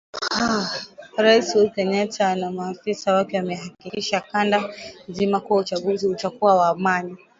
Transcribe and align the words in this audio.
Rais 1.23 1.47
Uhuru 1.55 1.69
Kenyatta 1.73 2.35
na 2.35 2.51
maafisa 2.51 3.13
wake 3.13 3.37
wameihakikishia 3.37 4.21
kanda 4.21 4.69
nzima 5.07 5.39
kuwa 5.39 5.59
uchaguzi 5.59 6.07
utakuwa 6.07 6.55
wa 6.55 6.67
amani. 6.67 7.17